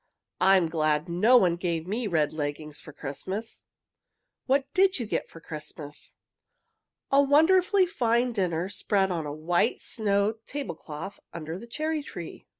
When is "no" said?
1.07-1.37